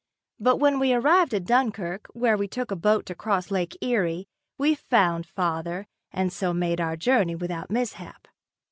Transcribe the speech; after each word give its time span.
But 0.39 0.55
when 0.55 0.79
we 0.79 0.93
arrived 0.93 1.31
at 1.31 1.45
Dunkirk, 1.45 2.07
where 2.13 2.35
we 2.35 2.47
took 2.47 2.69
boat 2.81 3.05
to 3.05 3.13
cross 3.13 3.51
Lake 3.51 3.77
Erie, 3.83 4.27
we 4.57 4.73
found 4.73 5.27
father, 5.27 5.85
and 6.11 6.33
so 6.33 6.55
made 6.55 6.81
our 6.81 6.95
journey 6.97 7.35
without 7.35 7.69
mishap. 7.69 8.27